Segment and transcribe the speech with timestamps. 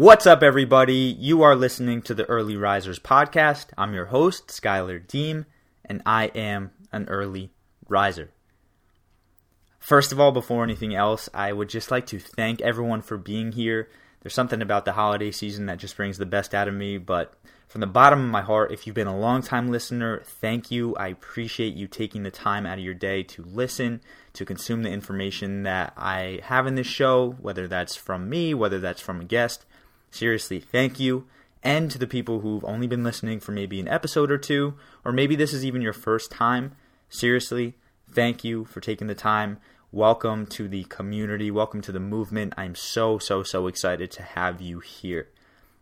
[0.00, 1.14] What's up, everybody?
[1.18, 3.66] You are listening to the Early Risers podcast.
[3.76, 5.44] I'm your host, Skylar Deem,
[5.84, 7.52] and I am an early
[7.86, 8.30] riser.
[9.78, 13.52] First of all, before anything else, I would just like to thank everyone for being
[13.52, 13.90] here.
[14.22, 17.34] There's something about the holiday season that just brings the best out of me, but
[17.68, 20.96] from the bottom of my heart, if you've been a long time listener, thank you.
[20.96, 24.00] I appreciate you taking the time out of your day to listen,
[24.32, 28.80] to consume the information that I have in this show, whether that's from me, whether
[28.80, 29.66] that's from a guest.
[30.10, 31.26] Seriously, thank you.
[31.62, 34.74] And to the people who've only been listening for maybe an episode or two,
[35.04, 36.74] or maybe this is even your first time,
[37.08, 37.76] seriously,
[38.10, 39.58] thank you for taking the time.
[39.92, 41.50] Welcome to the community.
[41.50, 42.54] Welcome to the movement.
[42.56, 45.28] I'm so, so, so excited to have you here.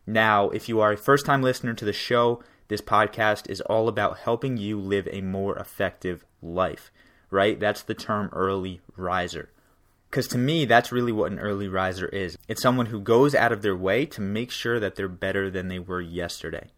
[0.06, 3.88] Now, if you are a first time listener to the show, this podcast is all
[3.88, 6.90] about helping you live a more effective life,
[7.30, 7.60] right?
[7.60, 9.50] That's the term early riser.
[10.10, 12.38] Because to me, that's really what an early riser is.
[12.48, 15.68] It's someone who goes out of their way to make sure that they're better than
[15.68, 16.68] they were yesterday,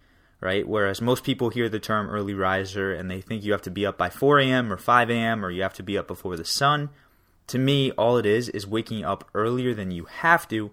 [0.41, 0.67] right?
[0.67, 3.87] Whereas most people hear the term early riser and they think you have to be
[3.87, 4.73] up by 4 a.m.
[4.73, 5.45] or 5 a.m.
[5.45, 6.91] or you have to be up before the sun.
[7.49, 10.73] To me, all it is is waking up earlier than you have to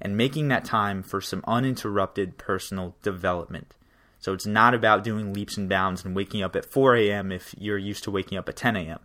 [0.00, 3.74] and making that time for some uninterrupted personal development.
[4.18, 7.30] So it's not about doing leaps and bounds and waking up at 4 a.m.
[7.30, 9.00] if you're used to waking up at 10 a.m.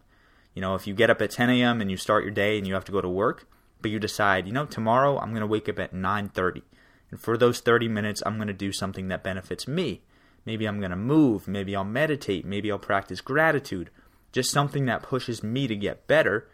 [0.56, 1.82] You know, if you get up at 10 a.m.
[1.82, 3.48] and you start your day and you have to go to work,
[3.82, 6.64] but you decide, you know, tomorrow I'm going to wake up at 9:30.
[7.12, 10.02] And for those 30 minutes, I'm going to do something that benefits me.
[10.44, 13.92] Maybe I'm going to move, maybe I'll meditate, maybe I'll practice gratitude,
[14.32, 16.48] just something that pushes me to get better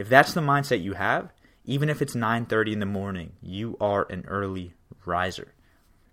[0.00, 1.30] if that's the mindset you have,
[1.66, 4.72] even if it's 9:30 in the morning, you are an early
[5.04, 5.52] riser.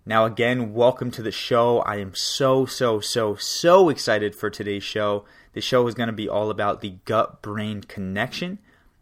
[0.05, 1.79] Now again, welcome to the show.
[1.79, 5.23] I am so so so so excited for today's show.
[5.57, 8.59] The show is going to be all about the gut brain connection.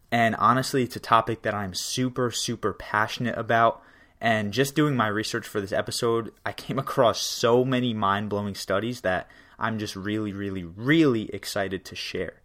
[0.09, 3.81] And honestly, it's a topic that I'm super super passionate about.
[4.21, 9.01] And just doing my research for this episode, I came across so many mind-blowing studies
[9.01, 9.29] that
[9.59, 12.35] I'm just really really really excited to share.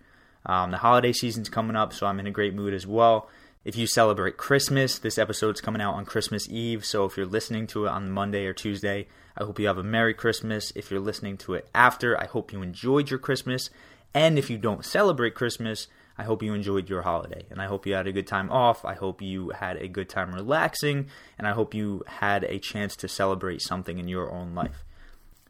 [0.44, 3.30] Um, the holiday season's coming up, so I'm in a great mood as well.
[3.64, 7.68] If you celebrate Christmas, this episode's coming out on Christmas Eve, so if you're listening
[7.68, 9.06] to it on Monday or Tuesday,
[9.36, 10.72] I hope you have a Merry Christmas.
[10.74, 13.70] If you're listening to it after, I hope you enjoyed your Christmas.
[14.14, 15.86] And if you don't celebrate Christmas,
[16.18, 17.46] I hope you enjoyed your holiday.
[17.50, 18.84] And I hope you had a good time off.
[18.84, 21.08] I hope you had a good time relaxing.
[21.38, 24.84] And I hope you had a chance to celebrate something in your own life.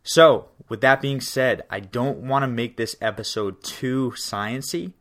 [0.03, 4.93] So, with that being said, I don't want to make this episode too sciency,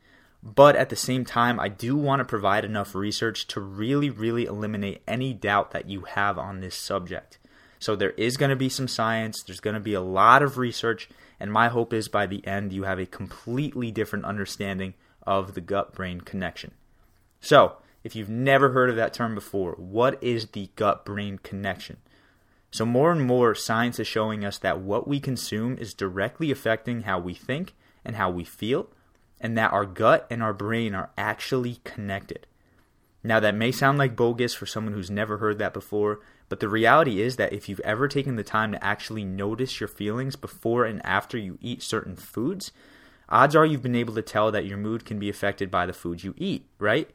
[0.43, 4.45] but at the same time, I do want to provide enough research to really, really
[4.45, 7.38] eliminate any doubt that you have on this subject.
[7.79, 10.57] So, there is going to be some science, there's going to be a lot of
[10.57, 11.09] research,
[11.39, 14.93] and my hope is by the end you have a completely different understanding
[15.25, 16.71] of the gut brain connection.
[17.39, 21.97] So, if you've never heard of that term before, what is the gut brain connection?
[22.71, 27.01] So, more and more, science is showing us that what we consume is directly affecting
[27.01, 27.73] how we think
[28.05, 28.89] and how we feel,
[29.41, 32.45] and that our gut and our brain are actually connected.
[33.23, 36.67] Now, that may sound like bogus for someone who's never heard that before, but the
[36.67, 40.83] reality is that if you've ever taken the time to actually notice your feelings before
[40.83, 42.71] and after you eat certain foods,
[43.29, 45.93] odds are you've been able to tell that your mood can be affected by the
[45.93, 47.09] food you eat, right?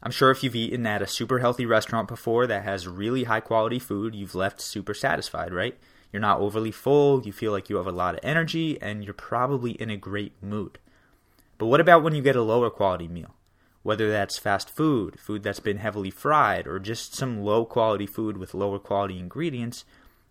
[0.00, 3.40] I'm sure if you've eaten at a super healthy restaurant before that has really high
[3.40, 5.76] quality food, you've left super satisfied, right?
[6.12, 9.12] You're not overly full, you feel like you have a lot of energy, and you're
[9.12, 10.78] probably in a great mood.
[11.58, 13.34] But what about when you get a lower quality meal?
[13.88, 18.36] Whether that's fast food, food that's been heavily fried, or just some low quality food
[18.36, 19.84] with lower quality ingredients,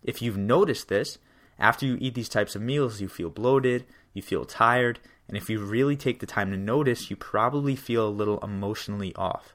[0.04, 1.18] if you've noticed this,
[1.58, 5.50] after you eat these types of meals, you feel bloated, you feel tired, and if
[5.50, 9.54] you really take the time to notice, you probably feel a little emotionally off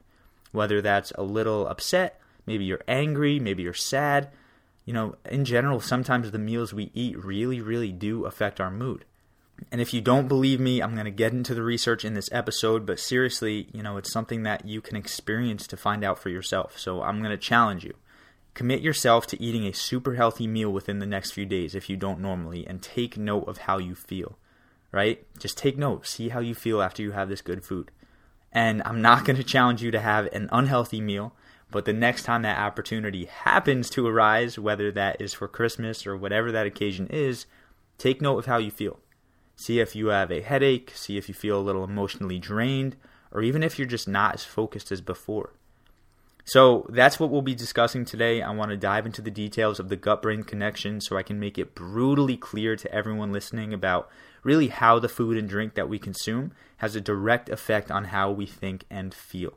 [0.54, 4.30] whether that's a little upset, maybe you're angry, maybe you're sad.
[4.84, 9.04] You know, in general, sometimes the meals we eat really, really do affect our mood.
[9.70, 12.28] And if you don't believe me, I'm going to get into the research in this
[12.32, 16.28] episode, but seriously, you know, it's something that you can experience to find out for
[16.28, 16.78] yourself.
[16.78, 17.94] So I'm going to challenge you.
[18.54, 21.96] Commit yourself to eating a super healthy meal within the next few days if you
[21.96, 24.38] don't normally, and take note of how you feel,
[24.92, 25.26] right?
[25.38, 26.06] Just take note.
[26.06, 27.90] See how you feel after you have this good food.
[28.52, 31.34] And I'm not going to challenge you to have an unhealthy meal,
[31.72, 36.16] but the next time that opportunity happens to arise, whether that is for Christmas or
[36.16, 37.46] whatever that occasion is,
[37.98, 39.00] take note of how you feel.
[39.56, 42.96] See if you have a headache, see if you feel a little emotionally drained,
[43.30, 45.52] or even if you're just not as focused as before.
[46.44, 48.42] So that's what we'll be discussing today.
[48.42, 51.40] I want to dive into the details of the gut brain connection so I can
[51.40, 54.10] make it brutally clear to everyone listening about
[54.42, 58.30] really how the food and drink that we consume has a direct effect on how
[58.30, 59.54] we think and feel.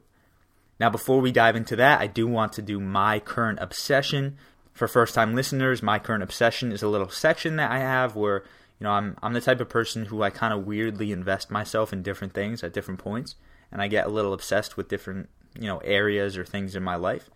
[0.79, 4.37] Now, before we dive into that, I do want to do my current obsession.
[4.71, 8.45] For first time listeners, my current obsession is a little section that I have where,
[8.79, 11.91] you know, I'm I'm the type of person who I kind of weirdly invest myself
[11.91, 13.35] in different things at different points
[13.71, 15.29] and I get a little obsessed with different,
[15.59, 17.29] you know, areas or things in my life.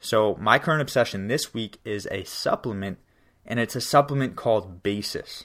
[0.00, 2.98] So, my current obsession this week is a supplement
[3.46, 5.44] and it's a supplement called Basis.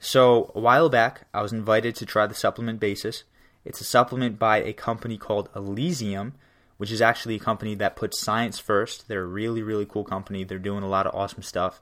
[0.00, 3.24] So, a while back, I was invited to try the supplement Basis.
[3.64, 6.34] It's a supplement by a company called Elysium,
[6.76, 9.08] which is actually a company that puts science first.
[9.08, 10.44] They're a really, really cool company.
[10.44, 11.80] They're doing a lot of awesome stuff.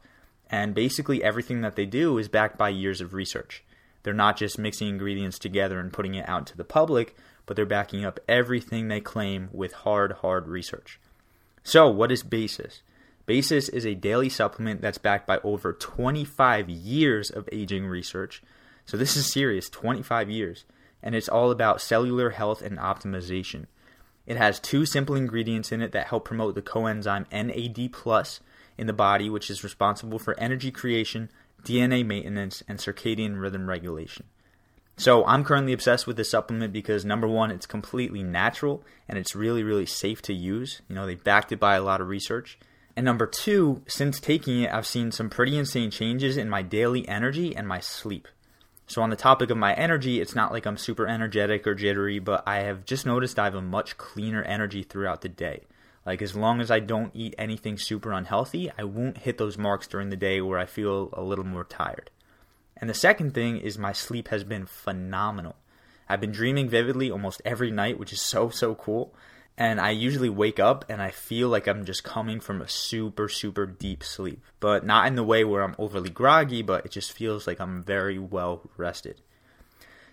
[0.49, 3.65] And basically, everything that they do is backed by years of research.
[4.03, 7.67] They're not just mixing ingredients together and putting it out to the public, but they're
[7.67, 11.01] backing up everything they claim with hard, hard research.
[11.65, 12.83] So, what is Basis?
[13.27, 18.41] Basis is a daily supplement that's backed by over 25 years of aging research.
[18.85, 20.65] So this is serious, 25 years.
[21.03, 23.67] And it's all about cellular health and optimization.
[24.27, 27.93] It has two simple ingredients in it that help promote the coenzyme NAD
[28.79, 31.31] in the body, which is responsible for energy creation,
[31.63, 34.27] DNA maintenance, and circadian rhythm regulation.
[34.99, 39.37] So I'm currently obsessed with this supplement because number one, it's completely natural and it's
[39.37, 40.81] really, really safe to use.
[40.89, 42.59] You know, they backed it by a lot of research.
[42.97, 47.07] And number two, since taking it, I've seen some pretty insane changes in my daily
[47.07, 48.27] energy and my sleep.
[48.87, 52.21] So, on the topic of my energy, it's not like I'm super energetic or jittery,
[52.21, 55.65] but I have just noticed I have a much cleaner energy throughout the day.
[56.07, 59.89] Like, as long as I don't eat anything super unhealthy, I won't hit those marks
[59.89, 62.11] during the day where I feel a little more tired.
[62.77, 65.57] And the second thing is my sleep has been phenomenal.
[66.09, 69.13] I've been dreaming vividly almost every night, which is so, so cool
[69.59, 73.29] and I usually wake up and I feel like I'm just coming from a super,
[73.29, 74.43] super deep sleep.
[74.61, 77.83] But not in the way where I'm overly groggy, but it just feels like I'm
[77.83, 79.23] very well rested.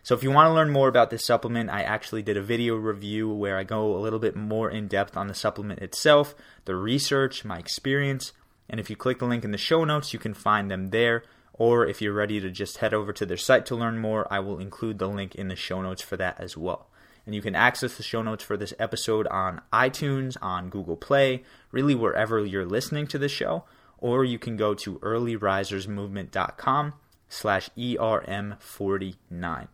[0.04, 2.76] So, if you want to learn more about this supplement, I actually did a video
[2.76, 6.36] review where I go a little bit more in depth on the supplement itself,
[6.66, 8.34] the research, my experience.
[8.70, 11.24] And if you click the link in the show notes, you can find them there.
[11.54, 14.40] Or if you're ready to just head over to their site to learn more, I
[14.40, 16.90] will include the link in the show notes for that as well.
[17.26, 21.44] And you can access the show notes for this episode on iTunes, on Google Play,
[21.72, 23.64] really wherever you're listening to the show.
[24.00, 26.94] Or you can go to earlyrisersmovement.com
[27.30, 29.68] slash ERM49.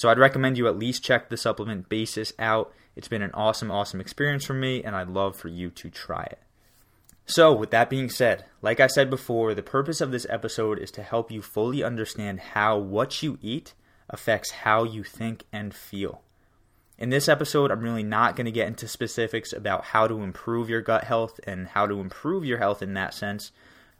[0.00, 2.72] So I'd recommend you at least check the supplement basis out.
[2.96, 6.22] It's been an awesome, awesome experience for me, and I'd love for you to try
[6.22, 6.38] it.
[7.26, 10.90] So, with that being said, like I said before, the purpose of this episode is
[10.92, 13.74] to help you fully understand how what you eat
[14.08, 16.22] affects how you think and feel.
[16.96, 20.70] In this episode, I'm really not going to get into specifics about how to improve
[20.70, 23.52] your gut health and how to improve your health in that sense,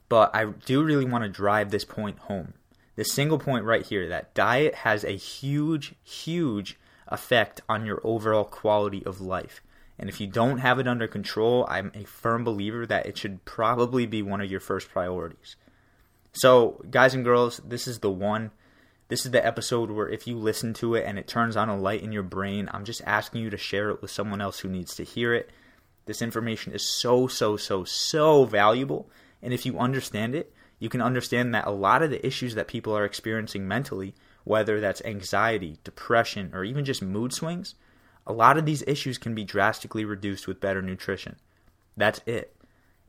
[0.08, 2.54] but I do really want to drive this point home.
[2.96, 6.78] This single point right here that diet has a huge, huge
[7.08, 9.62] effect on your overall quality of life.
[9.98, 13.44] And if you don't have it under control, I'm a firm believer that it should
[13.44, 15.56] probably be one of your first priorities.
[16.32, 18.50] So, guys and girls, this is the one
[19.10, 21.76] this is the episode where if you listen to it and it turns on a
[21.76, 24.68] light in your brain, I'm just asking you to share it with someone else who
[24.68, 25.50] needs to hear it.
[26.06, 29.10] This information is so, so, so, so valuable.
[29.42, 32.66] And if you understand it, you can understand that a lot of the issues that
[32.66, 37.76] people are experiencing mentally, whether that's anxiety, depression, or even just mood swings,
[38.26, 41.36] a lot of these issues can be drastically reduced with better nutrition.
[41.96, 42.56] That's it.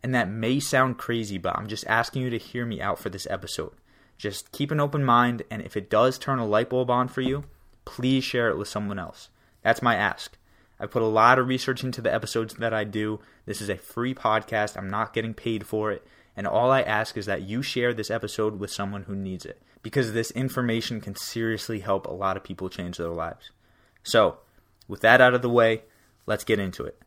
[0.04, 3.10] And that may sound crazy, but I'm just asking you to hear me out for
[3.10, 3.74] this episode.
[4.18, 7.22] Just keep an open mind, and if it does turn a light bulb on for
[7.22, 7.46] you,
[7.86, 9.30] please share it with someone else.
[9.62, 10.38] That's my ask.
[10.80, 13.20] I put a lot of research into the episodes that I do.
[13.46, 14.76] This is a free podcast.
[14.76, 16.06] I'm not getting paid for it.
[16.36, 19.62] And all I ask is that you share this episode with someone who needs it
[19.84, 23.52] because this information can seriously help a lot of people change their lives.
[24.04, 24.38] So,
[24.88, 25.84] with that out of the way,
[26.26, 27.02] let's get into it.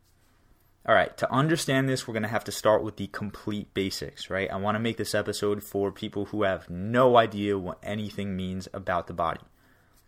[0.87, 4.28] All right, to understand this, we're going to have to start with the complete basics,
[4.28, 4.50] right?
[4.50, 8.69] I want to make this episode for people who have no idea what anything means
[8.75, 9.40] about the body.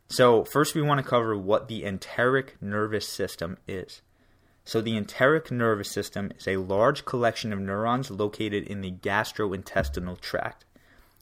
[0.09, 4.03] So, first, we want to cover what the enteric nervous system is.
[4.67, 10.21] So, the enteric nervous system is a large collection of neurons located in the gastrointestinal
[10.21, 10.65] tract.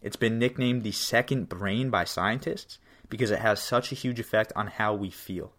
[0.01, 2.79] It's been nicknamed the second brain by scientists
[3.11, 5.53] because it has such a huge effect on how we feel.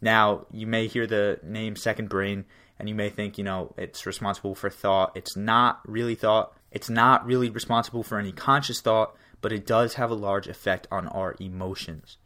[0.00, 2.44] Now, you may hear the name second brain
[2.76, 5.12] and you may think, you know, it's responsible for thought.
[5.16, 6.52] It's not really thought.
[6.72, 10.88] It's not really responsible for any conscious thought, but it does have a large effect
[10.90, 12.16] on our emotions.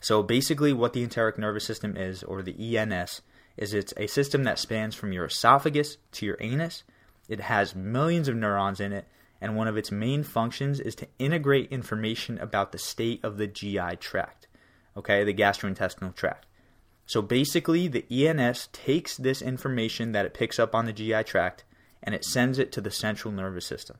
[0.00, 3.22] So basically, what the enteric nervous system is, or the ENS,
[3.60, 6.82] is it's a system that spans from your esophagus to your anus.
[7.28, 9.06] It has millions of neurons in it,
[9.40, 13.46] and one of its main functions is to integrate information about the state of the
[13.46, 14.48] GI tract,
[14.96, 16.46] okay, the gastrointestinal tract.
[17.06, 21.64] So basically, the ENS takes this information that it picks up on the GI tract
[22.02, 23.98] and it sends it to the central nervous system.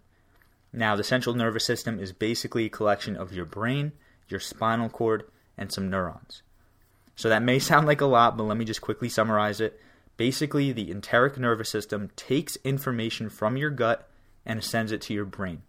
[0.72, 3.92] Now, the central nervous system is basically a collection of your brain,
[4.28, 5.24] your spinal cord,
[5.58, 6.42] and some neurons.
[7.20, 9.78] So that may sound like a lot, but let me just quickly summarize it.
[10.16, 14.08] Basically, the enteric nervous system takes information from your gut
[14.46, 15.60] and sends it to your brain.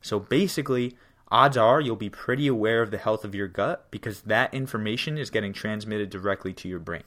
[0.00, 0.96] So basically,
[1.28, 5.18] odds are you'll be pretty aware of the health of your gut because that information
[5.18, 7.02] is getting transmitted directly to your brain.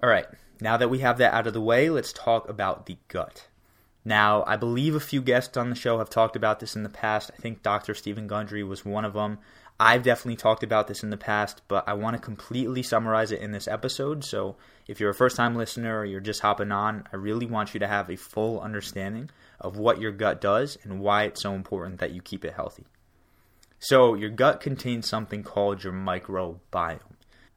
[0.00, 0.26] All right,
[0.60, 3.48] now that we have that out of the way, let's talk about the gut.
[4.04, 6.88] Now, I believe a few guests on the show have talked about this in the
[6.88, 7.32] past.
[7.36, 7.92] I think Dr.
[7.94, 9.38] Stephen Gundry was one of them.
[9.78, 13.40] I've definitely talked about this in the past, but I want to completely summarize it
[13.40, 14.24] in this episode.
[14.24, 14.56] So,
[14.86, 17.80] if you're a first time listener or you're just hopping on, I really want you
[17.80, 19.30] to have a full understanding
[19.60, 22.86] of what your gut does and why it's so important that you keep it healthy.
[23.78, 27.00] So, your gut contains something called your microbiome.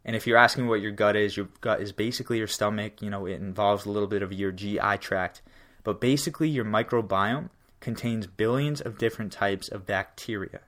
[0.04, 3.02] And if you're asking what your gut is, your gut is basically your stomach.
[3.02, 5.42] You know, it involves a little bit of your GI tract
[5.84, 7.50] but basically, your microbiome
[7.80, 10.62] contains billions of different types of bacteria.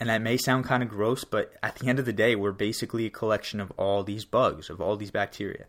[0.00, 2.52] And that may sound kind of gross, but at the end of the day, we're
[2.52, 5.66] basically a collection of all these bugs, of all these bacteria.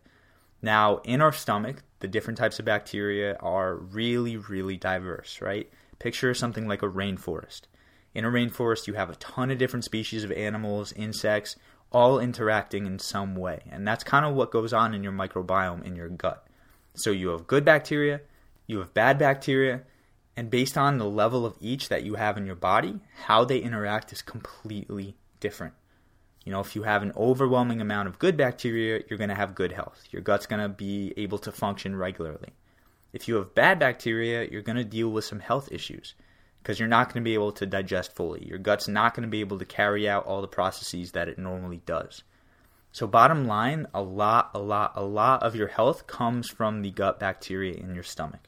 [0.62, 5.70] Now, in our stomach, the different types of bacteria are really, really diverse, right?
[6.00, 7.62] Picture something like a rainforest.
[8.16, 11.56] In a rainforest, you have a ton of different species of animals, insects,
[11.92, 13.62] all interacting in some way.
[13.70, 16.48] And that's kind of what goes on in your microbiome in your gut.
[16.96, 18.22] So you have good bacteria,
[18.68, 19.82] you have bad bacteria,
[20.38, 23.60] and based on the level of each that you have in your body, how they
[23.60, 25.74] interact is completely different.
[26.44, 29.56] You know, if you have an overwhelming amount of good bacteria, you're going to have
[29.56, 30.04] good health.
[30.12, 32.54] Your gut's going to be able to function regularly.
[33.14, 36.14] If you have bad bacteria, you're going to deal with some health issues
[36.62, 38.46] because you're not going to be able to digest fully.
[38.46, 41.40] Your gut's not going to be able to carry out all the processes that it
[41.40, 42.24] normally does.
[42.92, 46.92] So, bottom line, a lot, a lot, a lot of your health comes from the
[46.92, 48.48] gut bacteria in your stomach.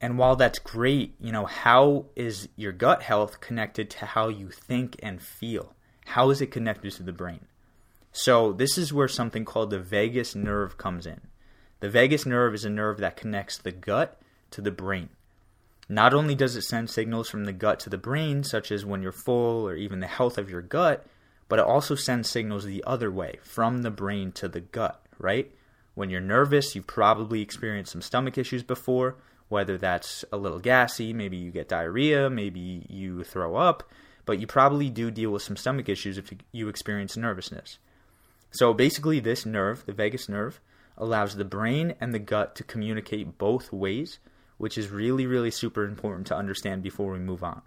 [0.00, 4.48] And while that's great, you know, how is your gut health connected to how you
[4.48, 5.74] think and feel?
[6.06, 7.40] How is it connected to the brain?
[8.12, 11.20] So, this is where something called the vagus nerve comes in.
[11.80, 15.10] The vagus nerve is a nerve that connects the gut to the brain.
[15.88, 19.02] Not only does it send signals from the gut to the brain, such as when
[19.02, 21.06] you're full or even the health of your gut,
[21.48, 25.52] but it also sends signals the other way, from the brain to the gut, right?
[25.94, 29.16] When you're nervous, you've probably experienced some stomach issues before
[29.50, 33.82] whether that's a little gassy, maybe you get diarrhea, maybe you throw up,
[34.24, 37.78] but you probably do deal with some stomach issues if you experience nervousness.
[38.52, 40.60] So basically, this nerve, the vagus nerve,
[40.96, 44.20] allows the brain and the gut to communicate both ways,
[44.56, 47.62] which is really, really super important to understand before we move on.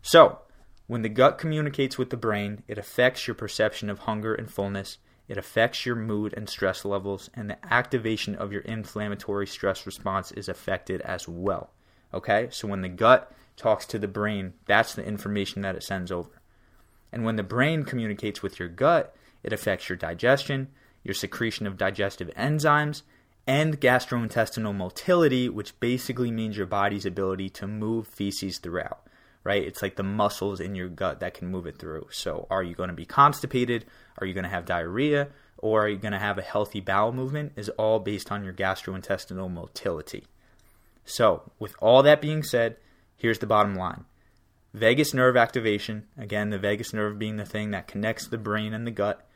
[0.00, 0.42] So,
[0.86, 4.98] when the gut communicates with the brain, it affects your perception of hunger and fullness,
[5.28, 10.32] it affects your mood and stress levels, and the activation of your inflammatory stress response
[10.32, 11.70] is affected as well.
[12.12, 12.48] Okay?
[12.50, 16.42] So when the gut talks to the brain, that's the information that it sends over.
[17.10, 20.68] And when the brain communicates with your gut, it affects your digestion,
[21.02, 23.02] your secretion of digestive enzymes,
[23.46, 29.06] and gastrointestinal motility, which basically means your body's ability to move feces throughout
[29.44, 29.62] right?
[29.62, 32.08] It's like the muscles in your gut that can move it through.
[32.10, 33.84] So, are you going to be constipated?
[34.18, 35.28] Are you going to have diarrhea?
[35.58, 37.52] Or are you going to have a healthy bowel movement?
[37.56, 40.24] Is all based on your gastrointestinal motility.
[41.04, 42.76] So, with all that being said,
[43.16, 44.04] here's the bottom line
[44.72, 48.86] vagus nerve activation, again, the vagus nerve being the thing that connects the brain and
[48.86, 49.26] the gut,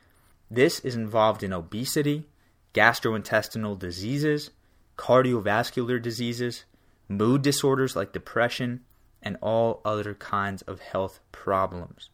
[0.51, 2.27] this is involved in obesity,
[2.75, 4.51] gastrointestinal diseases,
[4.97, 6.65] cardiovascular diseases,
[7.09, 8.81] mood disorders like depression,
[9.23, 12.11] and all other kinds of health problems.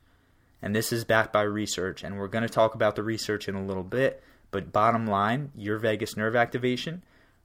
[0.62, 3.54] And this is backed by research, and we're going to talk about the research in
[3.54, 4.23] a little bit.
[4.50, 7.02] But bottom line, your vagus nerve activation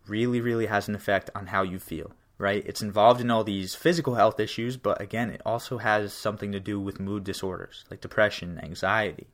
[0.08, 2.64] really, really has an effect on how you feel, right?
[2.66, 6.60] It's involved in all these physical health issues, but again, it also has something to
[6.60, 9.28] do with mood disorders like depression, anxiety.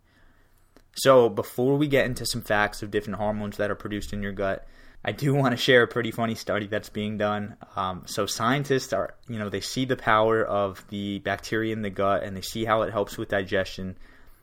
[0.95, 4.31] So, before we get into some facts of different hormones that are produced in your
[4.31, 4.65] gut,
[5.03, 7.57] I do want to share a pretty funny study that's being done.
[7.75, 11.89] Um, so scientists are, you know, they see the power of the bacteria in the
[11.89, 13.97] gut and they see how it helps with digestion.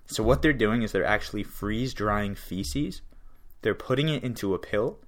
[0.06, 3.02] So what they're doing is they're actually freeze drying feces.
[3.62, 4.98] They're putting it into a pill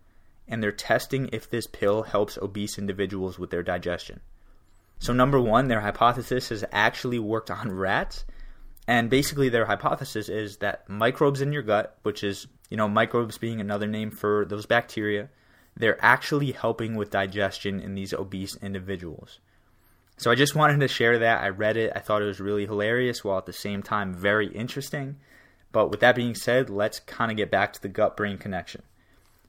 [0.49, 4.21] and they're testing if this pill helps obese individuals with their digestion.
[4.99, 8.25] So number 1, their hypothesis has actually worked on rats.
[8.87, 13.39] And basically their hypothesis is that microbes in your gut, which is, you know, microbes
[13.39, 15.29] being another name for those bacteria,
[15.77, 19.39] they're actually helping with digestion in these obese individuals.
[20.17, 21.41] So I just wanted to share that.
[21.41, 21.93] I read it.
[21.95, 25.19] I thought it was really hilarious while at the same time very interesting.
[25.71, 28.83] But with that being said, let's kind of get back to the gut brain connection.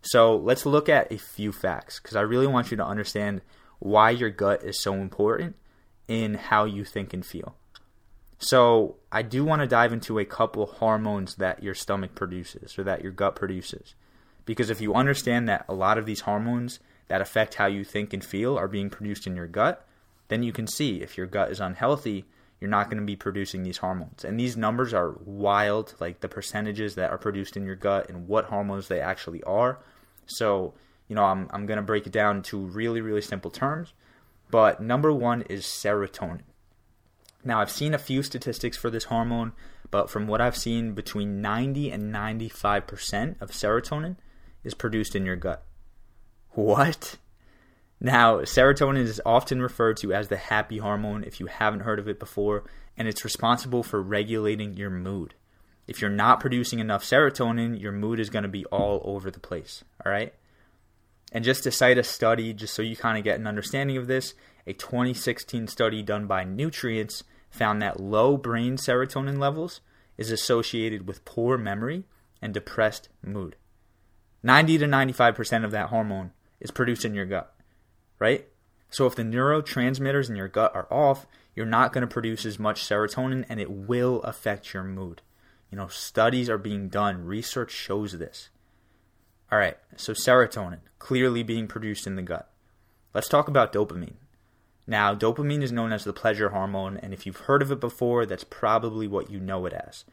[0.04, 3.42] So let's look at a few facts because I really want you to understand
[3.80, 5.56] why your gut is so important
[6.08, 7.56] in how you think and feel.
[8.38, 12.84] So, I do want to dive into a couple hormones that your stomach produces or
[12.84, 13.96] that your gut produces.
[14.46, 18.14] Because if you understand that a lot of these hormones that affect how you think
[18.14, 19.86] and feel are being produced in your gut,
[20.28, 22.26] then you can see if your gut is unhealthy,
[22.60, 24.24] you're not going to be producing these hormones.
[24.24, 28.28] And these numbers are wild, like the percentages that are produced in your gut and
[28.28, 29.80] what hormones they actually are.
[30.26, 30.74] So,
[31.08, 33.94] you know, I'm, I'm going to break it down to really, really simple terms.
[34.50, 36.42] But number one is serotonin.
[37.46, 39.54] Now, I've seen a few statistics for this hormone,
[39.92, 44.18] but from what I've seen, between 90 and 95% of serotonin
[44.64, 45.64] is produced in your gut.
[46.50, 47.18] What?
[48.02, 52.10] Now, serotonin is often referred to as the happy hormone if you haven't heard of
[52.10, 52.64] it before,
[52.98, 55.36] and it's responsible for regulating your mood.
[55.88, 59.40] If you're not producing enough serotonin, your mood is going to be all over the
[59.40, 60.34] place, all right?
[61.32, 64.08] And just to cite a study, just so you kind of get an understanding of
[64.08, 64.34] this,
[64.66, 67.24] a 2016 study done by Nutrients
[67.56, 69.82] found that low brain serotonin levels
[70.18, 72.04] is associated with poor memory
[72.42, 73.56] and depressed mood.
[74.44, 77.56] 90 to 95% of that hormone is produced in your gut,
[78.20, 78.48] right?
[78.90, 82.60] So if the neurotransmitters in your gut are off, you're not going to produce as
[82.60, 85.22] much serotonin and it will affect your mood.
[85.72, 88.50] You know, studies are being done, research shows this.
[89.52, 92.52] All right, so serotonin clearly being produced in the gut.
[93.14, 94.16] Let's talk about dopamine.
[94.88, 98.26] Now, dopamine is known as the pleasure hormone, and if you've heard of it before,
[98.26, 100.06] that's probably what you know it as.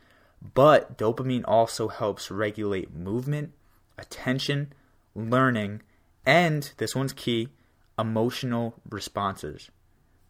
[0.54, 3.52] But dopamine also helps regulate movement,
[3.98, 4.72] attention,
[5.14, 5.82] learning,
[6.24, 7.48] and this one's key
[7.98, 9.70] emotional responses,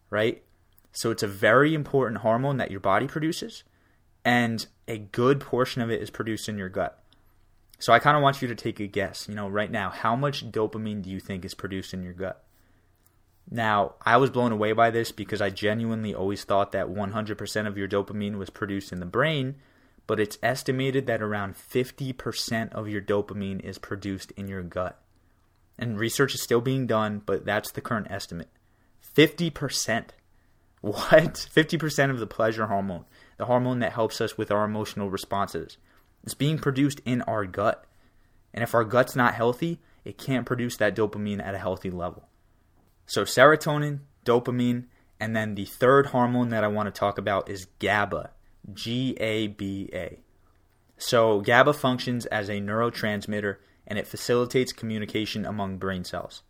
[0.09, 0.43] right?
[0.91, 3.63] So it's a very important hormone that your body produces,
[4.25, 7.01] and a good portion of it is produced in your gut.
[7.79, 10.15] So I kind of want you to take a guess, you know, right now, how
[10.15, 12.43] much dopamine do you think is produced in your gut?
[13.49, 17.77] Now, I was blown away by this because I genuinely always thought that 100% of
[17.77, 19.55] your dopamine was produced in the brain,
[20.07, 24.99] but it's estimated that around 50% of your dopamine is produced in your gut.
[25.77, 28.49] And research is still being done, but that's the current estimate.
[29.15, 30.09] 50%.
[30.81, 31.01] What?
[31.55, 33.05] 50% of the pleasure hormone,
[33.37, 35.77] the hormone that helps us with our emotional responses,
[36.23, 37.85] is being produced in our gut.
[38.53, 42.27] And if our gut's not healthy, it can't produce that dopamine at a healthy level.
[43.05, 44.85] So, serotonin, dopamine,
[45.19, 48.31] and then the third hormone that I want to talk about is GABA.
[48.71, 50.19] G A B A.
[50.97, 56.43] So, GABA functions as a neurotransmitter and it facilitates communication among brain cells.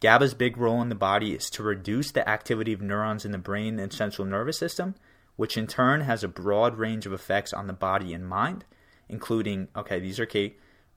[0.00, 3.38] GABA's big role in the body is to reduce the activity of neurons in the
[3.38, 4.94] brain and central nervous system,
[5.36, 8.66] which in turn has a broad range of effects on the body and mind,
[9.08, 10.56] including, okay, these are key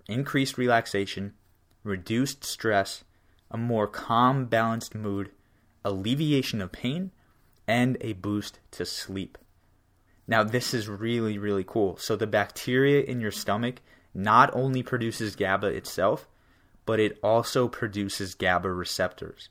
[0.10, 1.34] increased relaxation,
[1.84, 3.04] reduced stress,
[3.50, 5.32] a more calm, balanced mood,
[5.84, 7.12] alleviation of pain,
[7.68, 9.38] and a boost to sleep.
[10.28, 11.98] Now, this is really, really cool.
[11.98, 13.82] So, the bacteria in your stomach
[14.14, 16.28] not only produces GABA itself,
[16.86, 19.50] but it also produces GABA receptors.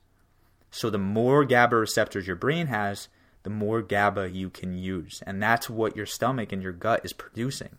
[0.70, 3.08] So, the more GABA receptors your brain has,
[3.42, 5.22] the more GABA you can use.
[5.26, 7.78] And that's what your stomach and your gut is producing.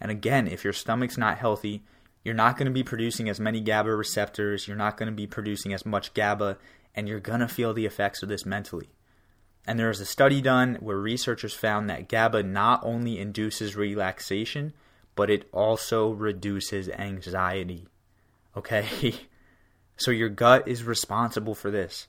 [0.00, 1.84] And again, if your stomach's not healthy,
[2.24, 5.26] you're not going to be producing as many GABA receptors, you're not going to be
[5.26, 6.58] producing as much GABA,
[6.94, 8.88] and you're going to feel the effects of this mentally.
[9.66, 14.72] And there was a study done where researchers found that GABA not only induces relaxation,
[15.14, 17.86] but it also reduces anxiety.
[18.56, 19.14] Okay?
[19.96, 22.08] So your gut is responsible for this.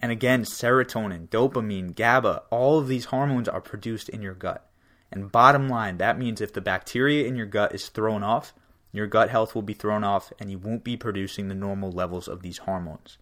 [0.00, 4.68] And again, serotonin, dopamine, GABA, all of these hormones are produced in your gut.
[5.10, 8.52] And bottom line, that means if the bacteria in your gut is thrown off,
[8.92, 12.28] your gut health will be thrown off and you won't be producing the normal levels
[12.28, 13.18] of these hormones.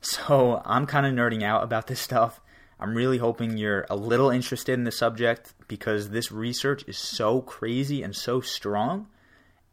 [0.00, 2.40] So I'm kind of nerding out about this stuff.
[2.78, 7.40] I'm really hoping you're a little interested in the subject because this research is so
[7.40, 9.08] crazy and so strong.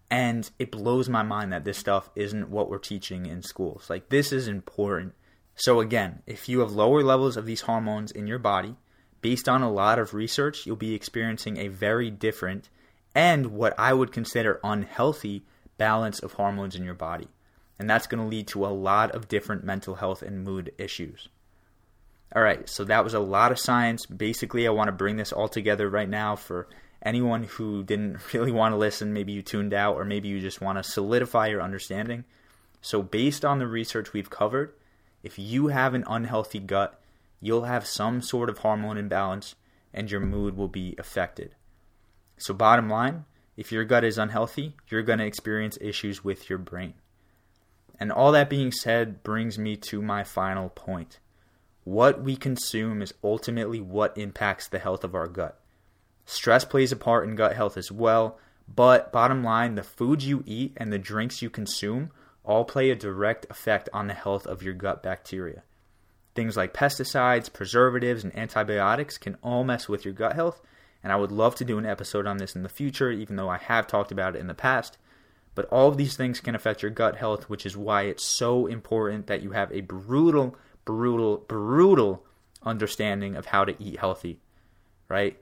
[0.10, 3.89] And it blows my mind that this stuff isn't what we're teaching in schools.
[3.89, 5.13] Like, this is important.
[5.56, 8.75] So, again, if you have lower levels of these hormones in your body,
[9.21, 12.69] based on a lot of research, you'll be experiencing a very different
[13.15, 15.43] and what I would consider unhealthy
[15.78, 17.28] balance of hormones in your body.
[17.80, 21.30] And that's going to lead to a lot of different mental health and mood issues.
[22.36, 24.06] All right, so that was a lot of science.
[24.06, 26.67] Basically, I want to bring this all together right now for
[27.04, 29.13] anyone who didn't really want to listen.
[29.13, 32.23] Maybe you tuned out, or maybe you just want to solidify your understanding.
[32.82, 34.73] So, based on the research we've covered,
[35.21, 36.99] if you have an unhealthy gut,
[37.39, 39.56] you'll have some sort of hormone imbalance
[39.93, 41.56] and your mood will be affected.
[42.38, 46.60] So, bottom line, if your gut is unhealthy, you're going to experience issues with your
[46.60, 46.96] brain.
[48.00, 51.19] And all that being said brings me to my final point.
[51.84, 55.60] What we consume is ultimately what impacts the health of our gut.
[56.26, 58.39] Stress plays a part in gut health as well,
[58.74, 62.12] but bottom line, the foods you eat and the drinks you consume
[62.43, 65.63] all play a direct effect on the health of your gut bacteria.
[66.36, 70.62] Things like pesticides, preservatives, and antibiotics can all mess with your gut health,
[71.04, 73.50] and I would love to do an episode on this in the future, even though
[73.50, 74.98] I have talked about it in the past.
[75.54, 78.66] But all of these things can affect your gut health, which is why it's so
[78.66, 82.26] important that you have a brutal, brutal, brutal
[82.63, 84.39] understanding of how to eat healthy,
[85.10, 85.38] right?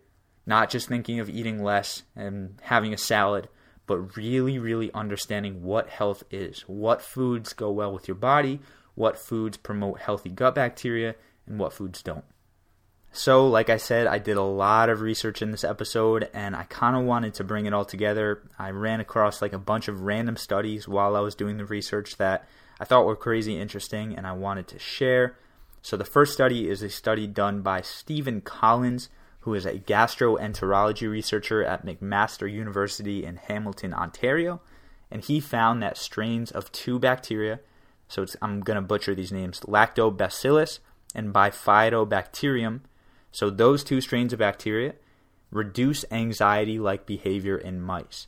[0.46, 3.48] Not just thinking of eating less and having a salad,
[3.86, 8.60] but really, really understanding what health is, what foods go well with your body,
[8.96, 12.26] what foods promote healthy gut bacteria, and what foods don't.
[13.14, 16.64] So, like I said, I did a lot of research in this episode and I
[16.64, 18.42] kind of wanted to bring it all together.
[18.58, 22.16] I ran across like a bunch of random studies while I was doing the research
[22.18, 22.48] that
[22.80, 25.38] I thought were crazy interesting and I wanted to share.
[25.82, 29.10] So, the first study is a study done by Stephen Collins,
[29.42, 34.62] who is a gastroenterology researcher at McMaster University in Hamilton, Ontario.
[35.12, 37.60] And he found that strains of two bacteria,
[38.08, 40.80] so I'm going to butcher these names Lactobacillus
[41.14, 42.82] and Bifidobacterium
[43.32, 44.94] so those two strains of bacteria
[45.52, 48.28] reduce anxiety-like behavior in mice.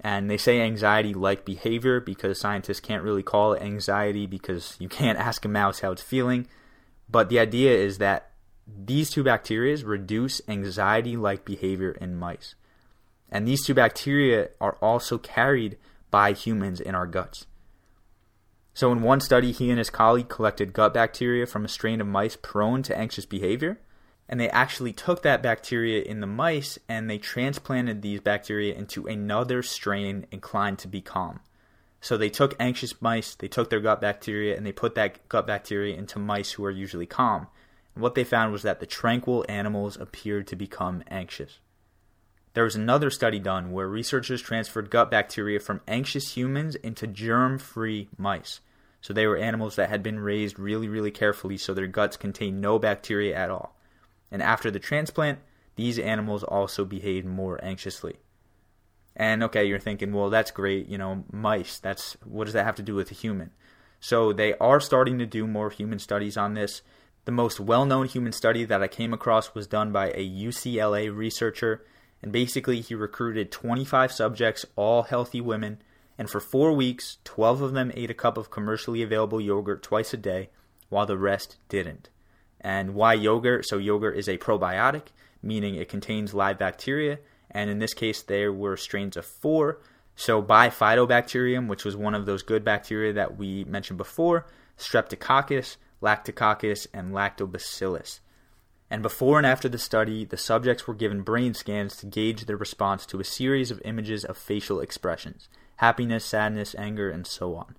[0.00, 5.18] And they say anxiety-like behavior because scientists can't really call it anxiety because you can't
[5.28, 6.46] ask a mouse how it's feeling.
[7.08, 8.30] But the idea is that
[8.66, 12.54] these two bacteria reduce anxiety-like behavior in mice.
[13.30, 15.78] And these two bacteria are also carried
[16.10, 17.46] by humans in our guts.
[18.74, 22.06] So in one study, he and his colleague collected gut bacteria from a strain of
[22.06, 23.78] mice prone to anxious behavior
[24.28, 29.06] and they actually took that bacteria in the mice and they transplanted these bacteria into
[29.06, 31.40] another strain inclined to be calm.
[32.00, 35.46] So they took anxious mice, they took their gut bacteria, and they put that gut
[35.46, 37.46] bacteria into mice who are usually calm.
[37.94, 41.58] And what they found was that the tranquil animals appeared to become anxious.
[42.54, 47.58] There was another study done where researchers transferred gut bacteria from anxious humans into germ
[47.58, 48.60] free mice.
[49.00, 52.60] So they were animals that had been raised really, really carefully so their guts contained
[52.60, 53.75] no bacteria at all
[54.30, 55.38] and after the transplant,
[55.76, 58.16] these animals also behaved more anxiously.
[59.14, 62.76] And okay, you're thinking, well, that's great, you know, mice, that's what does that have
[62.76, 63.50] to do with a human?
[64.00, 66.82] So they are starting to do more human studies on this.
[67.24, 71.84] The most well-known human study that I came across was done by a UCLA researcher,
[72.22, 75.82] and basically he recruited 25 subjects, all healthy women,
[76.18, 80.14] and for 4 weeks, 12 of them ate a cup of commercially available yogurt twice
[80.14, 80.50] a day,
[80.88, 82.10] while the rest didn't.
[82.66, 83.64] And why yogurt?
[83.64, 87.20] So, yogurt is a probiotic, meaning it contains live bacteria.
[87.48, 89.78] And in this case, there were strains of four.
[90.16, 96.88] So, Bifidobacterium, which was one of those good bacteria that we mentioned before, Streptococcus, Lactococcus,
[96.92, 98.18] and Lactobacillus.
[98.90, 102.56] And before and after the study, the subjects were given brain scans to gauge their
[102.56, 107.76] response to a series of images of facial expressions happiness, sadness, anger, and so on.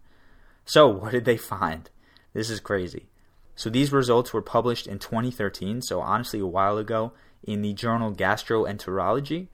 [0.64, 1.90] So, what did they find?
[2.32, 3.10] This is crazy.
[3.58, 7.12] So these results were published in 2013, so honestly a while ago,
[7.44, 9.48] in the journal Gastroenterology,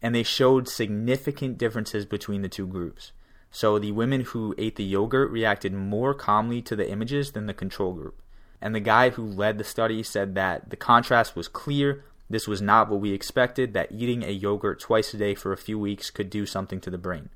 [0.00, 3.10] and they showed significant differences between the two groups.
[3.50, 7.54] So the women who ate the yogurt reacted more calmly to the images than the
[7.54, 8.22] control group.
[8.60, 12.04] And the guy who led the study said that the contrast was clear.
[12.30, 15.56] This was not what we expected, that eating a yogurt twice a day for a
[15.56, 17.30] few weeks could do something to the brain.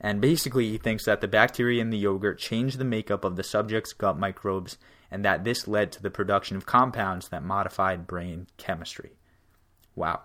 [0.00, 3.44] And basically, he thinks that the bacteria in the yogurt changed the makeup of the
[3.44, 4.76] subject's gut microbes
[5.12, 9.12] and that this led to the production of compounds that modified brain chemistry.
[9.94, 10.22] Wow.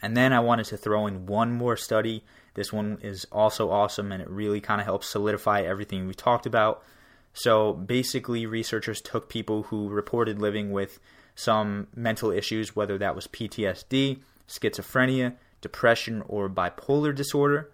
[0.00, 2.24] And then I wanted to throw in one more study.
[2.54, 6.46] This one is also awesome and it really kind of helps solidify everything we talked
[6.46, 6.84] about.
[7.32, 11.00] So basically, researchers took people who reported living with
[11.34, 17.72] some mental issues, whether that was PTSD, schizophrenia, depression, or bipolar disorder,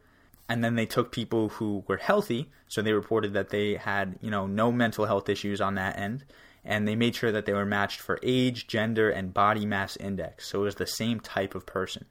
[0.51, 4.33] and then they took people who were healthy, so they reported that they had, you
[4.33, 6.25] know, no mental health issues on that end,
[6.65, 10.49] and they made sure that they were matched for age, gender, and body mass index,
[10.49, 12.05] so it was the same type of person.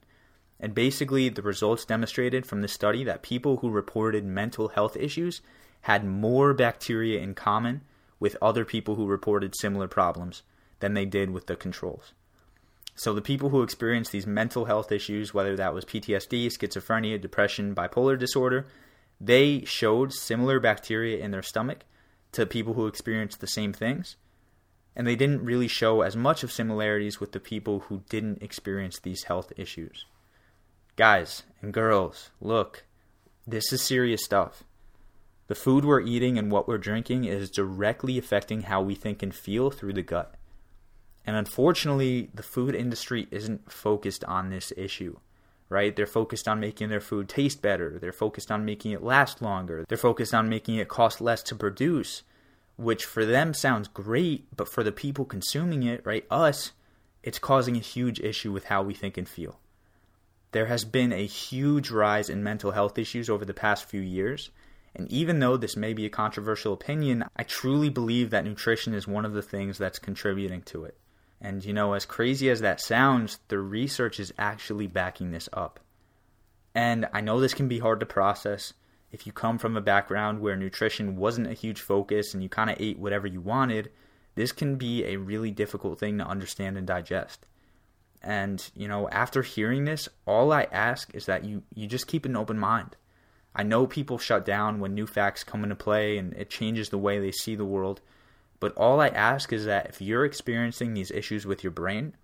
[0.58, 5.42] And basically, the results demonstrated from the study that people who reported mental health issues
[5.82, 7.82] had more bacteria in common
[8.18, 10.44] with other people who reported similar problems
[10.78, 12.14] than they did with the controls.
[13.00, 17.74] So the people who experienced these mental health issues, whether that was PTSD, schizophrenia, depression,
[17.74, 18.66] bipolar disorder,
[19.18, 21.86] they showed similar bacteria in their stomach
[22.32, 24.16] to people who experienced the same things.
[24.94, 28.98] And they didn't really show as much of similarities with the people who didn't experience
[28.98, 30.04] these health issues.
[30.96, 32.84] Guys and girls, look,
[33.46, 34.62] this is serious stuff.
[35.46, 39.34] The food we're eating and what we're drinking is directly affecting how we think and
[39.34, 40.34] feel through the gut.
[41.26, 45.18] And unfortunately, the food industry isn't focused on this issue,
[45.68, 45.94] right?
[45.94, 47.98] They're focused on making their food taste better.
[47.98, 49.84] They're focused on making it last longer.
[49.88, 52.22] They're focused on making it cost less to produce,
[52.76, 56.72] which for them sounds great, but for the people consuming it, right, us,
[57.22, 59.60] it's causing a huge issue with how we think and feel.
[60.52, 64.50] There has been a huge rise in mental health issues over the past few years.
[64.96, 69.06] And even though this may be a controversial opinion, I truly believe that nutrition is
[69.06, 70.98] one of the things that's contributing to it.
[71.40, 75.80] And you know, as crazy as that sounds, the research is actually backing this up.
[76.74, 78.74] And I know this can be hard to process.
[79.10, 82.70] If you come from a background where nutrition wasn't a huge focus and you kind
[82.70, 83.90] of ate whatever you wanted,
[84.36, 87.46] this can be a really difficult thing to understand and digest.
[88.22, 92.24] And, you know, after hearing this, all I ask is that you, you just keep
[92.24, 92.96] an open mind.
[93.54, 96.98] I know people shut down when new facts come into play and it changes the
[96.98, 98.00] way they see the world.
[98.60, 102.14] But all I ask is that if you're experiencing these issues with your brain,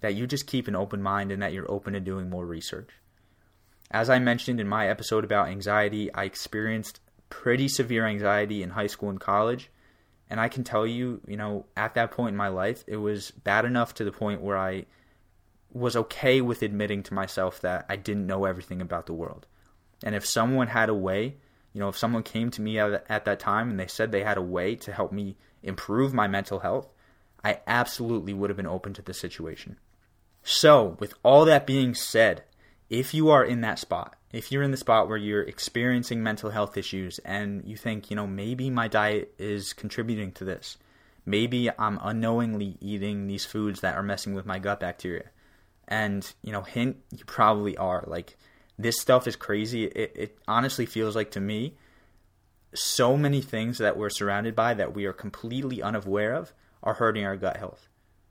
[0.00, 2.90] that you just keep an open mind and that you're open to doing more research.
[3.90, 8.86] As I mentioned in my episode about anxiety, I experienced pretty severe anxiety in high
[8.86, 9.70] school and college.
[10.30, 13.32] And I can tell you, you know, at that point in my life, it was
[13.32, 14.86] bad enough to the point where I
[15.72, 19.46] was okay with admitting to myself that I didn't know everything about the world.
[20.02, 21.36] And if someone had a way,
[21.72, 24.22] you know, if someone came to me at, at that time and they said they
[24.22, 26.88] had a way to help me improve my mental health,
[27.44, 29.78] I absolutely would have been open to the situation.
[30.42, 32.44] So, with all that being said,
[32.90, 36.50] if you are in that spot, if you're in the spot where you're experiencing mental
[36.50, 40.78] health issues and you think, you know, maybe my diet is contributing to this,
[41.24, 45.30] maybe I'm unknowingly eating these foods that are messing with my gut bacteria.
[45.86, 48.04] And, you know, hint, you probably are.
[48.06, 48.36] Like,
[48.78, 49.84] this stuff is crazy.
[49.84, 51.76] It, it honestly feels like to me
[52.74, 57.24] so many things that we're surrounded by that we are completely unaware of are hurting
[57.24, 57.88] our gut health.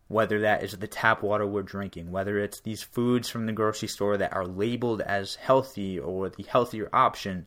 [0.08, 3.88] Whether that is the tap water we're drinking, whether it's these foods from the grocery
[3.88, 7.46] store that are labeled as healthy or the healthier option,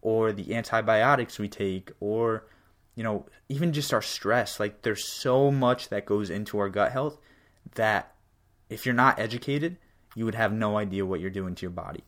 [0.00, 2.46] or the antibiotics we take, or
[2.94, 4.58] you know, even just our stress.
[4.58, 7.18] Like there's so much that goes into our gut health
[7.74, 8.14] that
[8.70, 9.76] if you're not educated,
[10.14, 12.04] you would have no idea what you're doing to your body.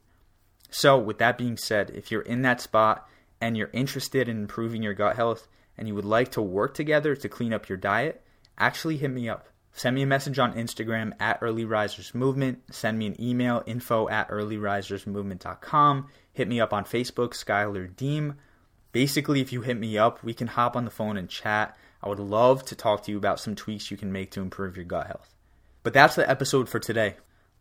[0.70, 3.08] So, with that being said, if you're in that spot
[3.40, 7.14] and you're interested in improving your gut health and you would like to work together
[7.14, 8.22] to clean up your diet,
[8.58, 9.48] actually hit me up.
[9.72, 12.62] Send me a message on Instagram at Early Risers Movement.
[12.74, 16.08] Send me an email, info at earlyrisersmovement.com.
[16.32, 18.34] Hit me up on Facebook, Skylar Deem.
[18.90, 21.76] Basically, if you hit me up, we can hop on the phone and chat.
[22.02, 24.76] I would love to talk to you about some tweaks you can make to improve
[24.76, 25.32] your gut health.
[25.84, 27.16] But that's the episode for today.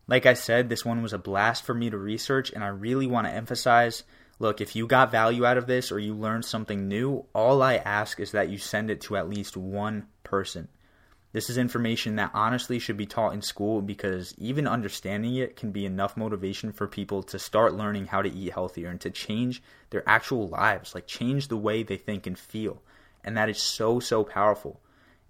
[0.08, 3.06] Like I said, this one was a blast for me to research, and I really
[3.06, 4.04] want to emphasize
[4.38, 7.76] look, if you got value out of this or you learned something new, all I
[7.76, 10.68] ask is that you send it to at least one person.
[11.32, 15.72] This is information that honestly should be taught in school because even understanding it can
[15.72, 19.62] be enough motivation for people to start learning how to eat healthier and to change
[19.90, 22.82] their actual lives, like change the way they think and feel.
[23.22, 24.80] And that is so, so powerful.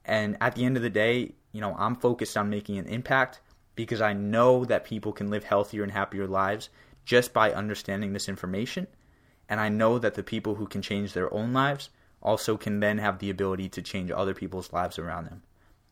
[0.04, 3.40] And at the end of the day, you know, I'm focused on making an impact
[3.74, 6.68] because I know that people can live healthier and happier lives
[7.04, 8.86] just by understanding this information
[9.48, 11.90] and I know that the people who can change their own lives
[12.22, 15.42] also can then have the ability to change other people's lives around them.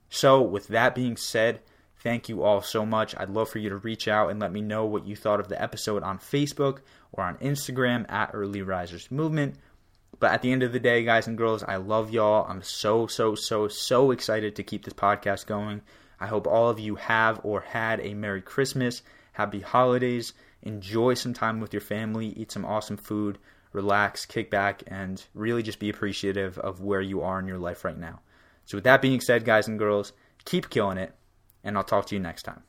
[0.08, 1.60] So, with that being said,
[1.98, 3.14] thank you all so much.
[3.16, 5.48] I'd love for you to reach out and let me know what you thought of
[5.48, 6.80] the episode on Facebook
[7.12, 9.56] or on Instagram at Early Risers Movement.
[10.18, 12.46] But at the end of the day, guys and girls, I love y'all.
[12.48, 15.82] I'm so, so, so, so excited to keep this podcast going.
[16.18, 20.32] I hope all of you have or had a Merry Christmas, Happy Holidays,
[20.66, 23.38] enjoy some time with your family, eat some awesome food,
[23.72, 27.84] relax, kick back, and really just be appreciative of where you are in your life
[27.84, 28.20] right now.
[28.64, 30.12] So, with that being said, guys and girls,
[30.44, 31.14] keep killing it,
[31.62, 32.62] and I'll talk to you next time.